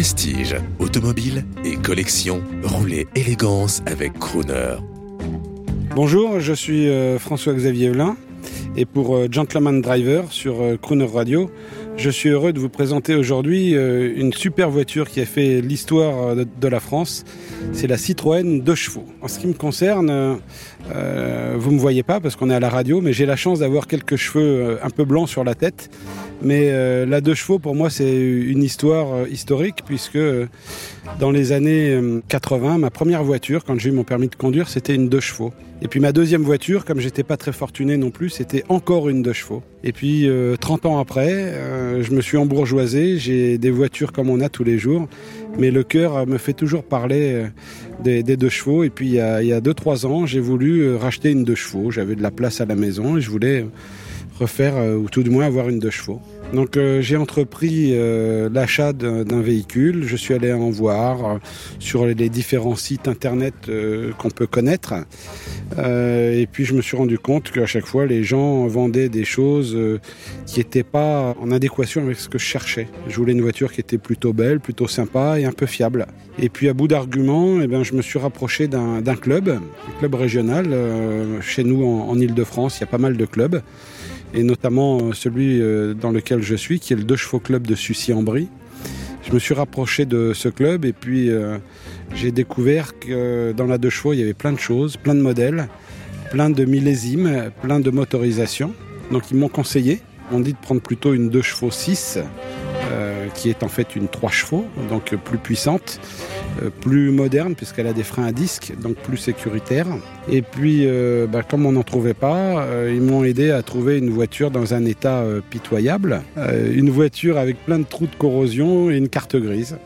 [0.00, 4.76] Prestige, automobile et collection, roulez élégance avec Crooner.
[5.94, 8.16] Bonjour, je suis euh, François-Xavier Evelin
[8.76, 11.50] et pour euh, Gentleman Driver sur euh, Crooner Radio,
[11.98, 16.68] je suis heureux de vous présenter aujourd'hui une super voiture qui a fait l'histoire de,
[16.68, 17.24] la France.
[17.74, 19.04] C'est la Citroën 2 chevaux.
[19.20, 20.38] En ce qui me concerne,
[20.88, 23.58] vous ne me voyez pas parce qu'on est à la radio, mais j'ai la chance
[23.58, 25.90] d'avoir quelques cheveux un peu blancs sur la tête.
[26.42, 30.46] Mais euh, la 2 chevaux, pour moi, c'est une histoire euh, historique puisque euh,
[31.18, 34.68] dans les années euh, 80, ma première voiture, quand j'ai eu mon permis de conduire,
[34.68, 35.52] c'était une 2 chevaux.
[35.82, 39.22] Et puis ma deuxième voiture, comme j'étais pas très fortuné non plus, c'était encore une
[39.22, 39.62] 2 chevaux.
[39.82, 44.28] Et puis euh, 30 ans après, euh, je me suis embourgeoisé, j'ai des voitures comme
[44.28, 45.08] on a tous les jours,
[45.58, 47.46] mais le cœur euh, me fait toujours parler euh,
[48.04, 48.84] des, des deux chevaux.
[48.84, 51.44] Et puis il y a, il y a 2-3 ans, j'ai voulu euh, racheter une
[51.44, 51.90] 2 chevaux.
[51.90, 53.64] J'avais de la place à la maison et je voulais
[54.40, 56.20] refaire, euh, ou tout du moins avoir une 2 chevaux.
[56.52, 61.38] Donc euh, j'ai entrepris euh, l'achat d'un véhicule, je suis allé en voir euh,
[61.78, 63.54] sur les différents sites internet
[64.18, 64.94] qu'on peut connaître.
[65.78, 69.78] Et puis je me suis rendu compte qu'à chaque fois les gens vendaient des choses
[70.46, 72.88] qui n'étaient pas en adéquation avec ce que je cherchais.
[73.08, 76.06] Je voulais une voiture qui était plutôt belle, plutôt sympa et un peu fiable.
[76.38, 80.14] Et puis à bout d'arguments, eh ben, je me suis rapproché d'un club, un club
[80.14, 80.66] régional.
[81.40, 83.62] Chez nous en, en Ile-de-France, il y a pas mal de clubs
[84.32, 85.60] et notamment celui
[86.00, 88.48] dans lequel je suis, qui est le Deux Chevaux Club de Sucy-en-Brie.
[89.22, 91.58] Je me suis rapproché de ce club et puis euh,
[92.14, 95.20] j'ai découvert que dans la Deux Chevaux, il y avait plein de choses, plein de
[95.20, 95.68] modèles,
[96.30, 98.72] plein de millésimes, plein de motorisations.
[99.10, 100.00] Donc ils m'ont conseillé,
[100.32, 102.22] on dit de prendre plutôt une Deux Chevaux 6, euh,
[103.34, 106.00] qui est en fait une 3 chevaux, donc plus puissante,
[106.62, 109.86] euh, plus moderne puisqu'elle a des freins à disque, donc plus sécuritaire.
[110.30, 113.98] Et puis, euh, bah, comme on n'en trouvait pas, euh, ils m'ont aidé à trouver
[113.98, 118.14] une voiture dans un état euh, pitoyable, Euh, une voiture avec plein de trous de
[118.16, 119.76] corrosion et une carte grise.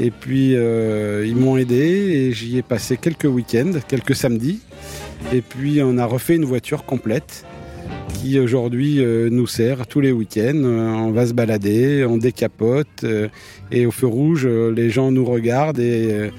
[0.00, 4.60] Et puis, euh, ils m'ont aidé et j'y ai passé quelques week-ends, quelques samedis.
[5.32, 7.44] Et puis, on a refait une voiture complète
[8.16, 10.62] qui aujourd'hui euh, nous sert tous les week-ends.
[10.64, 13.28] Euh, on va se balader, on décapote euh,
[13.70, 16.30] et au feu rouge, les gens nous regardent et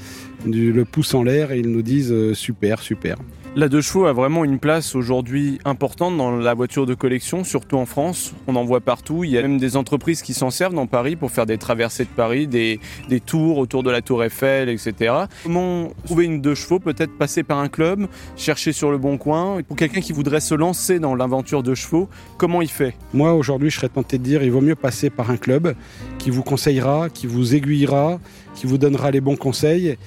[0.45, 3.17] le pouce en l'air ils nous disent super, super.
[3.57, 7.77] La deux chevaux a vraiment une place aujourd'hui importante dans la voiture de collection, surtout
[7.77, 8.35] en France.
[8.45, 9.23] On en voit partout.
[9.23, 12.03] Il y a même des entreprises qui s'en servent dans Paris pour faire des traversées
[12.03, 12.79] de Paris, des,
[13.25, 15.11] tours autour de la Tour Eiffel, etc.
[15.41, 19.63] Comment trouver une deux chevaux Peut-être passer par un club, chercher sur le bon coin?
[19.63, 22.93] Pour quelqu'un qui voudrait se lancer dans l'aventure de chevaux, comment il fait?
[23.11, 25.73] Moi, aujourd'hui, je serais tenté de dire il vaut mieux passer par un club
[26.19, 28.19] qui vous conseillera, qui vous aiguillera,
[28.53, 29.97] qui vous donnera les bons conseils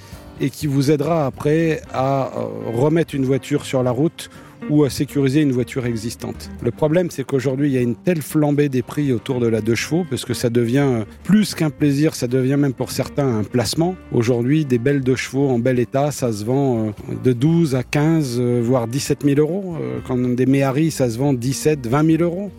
[0.41, 4.31] et qui vous aidera après à euh, remettre une voiture sur la route
[4.69, 6.51] ou à sécuriser une voiture existante.
[6.63, 9.61] Le problème, c'est qu'aujourd'hui, il y a une telle flambée des prix autour de la
[9.61, 13.39] deux chevaux, parce que ça devient euh, plus qu'un plaisir, ça devient même pour certains
[13.39, 13.97] un placement.
[14.13, 17.83] Aujourd'hui, des belles deux chevaux en bel état, ça se vend euh, de 12 à
[17.83, 19.77] 15, euh, voire 17 000 euros.
[20.07, 22.51] Quand des Méhari, ça se vend 17, 20 000 euros.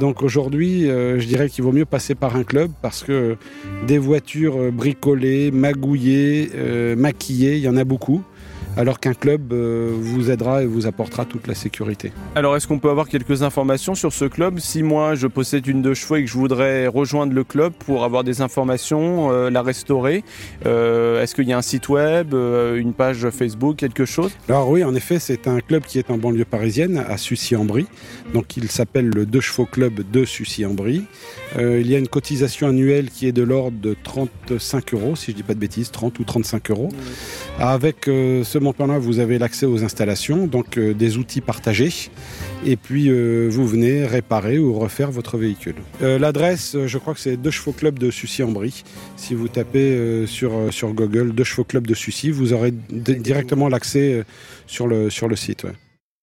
[0.00, 3.36] Donc aujourd'hui, je dirais qu'il vaut mieux passer par un club parce que
[3.86, 6.50] des voitures bricolées, magouillées,
[6.96, 8.22] maquillées, il y en a beaucoup.
[8.76, 12.10] Alors qu'un club euh, vous aidera et vous apportera toute la sécurité.
[12.34, 14.60] Alors, est-ce qu'on peut avoir quelques informations sur ce club?
[14.60, 18.04] Si moi, je possède une deux chevaux et que je voudrais rejoindre le club pour
[18.04, 20.24] avoir des informations, euh, la restaurer,
[20.64, 24.32] euh, est-ce qu'il y a un site web, euh, une page Facebook, quelque chose?
[24.48, 27.86] Alors oui, en effet, c'est un club qui est en banlieue parisienne, à Sucy-en-Brie.
[28.32, 31.04] Donc il s'appelle le Deux Chevaux Club de Sucy-en-Brie.
[31.58, 35.36] Il y a une cotisation annuelle qui est de l'ordre de 35 euros, si je
[35.36, 36.88] dis pas de bêtises, 30 ou 35 euros.
[37.58, 41.92] Avec euh, ce montant-là, vous avez l'accès aux installations, donc euh, des outils partagés.
[42.64, 45.74] Et puis euh, vous venez réparer ou refaire votre véhicule.
[46.02, 48.84] Euh, L'adresse, je crois que c'est Deux Chevaux Club de Sucy-en-Brie.
[49.16, 54.24] Si vous tapez sur, sur Google Deux Chevaux Club de Sucy, vous aurez directement l'accès
[54.66, 55.66] sur le, sur le site.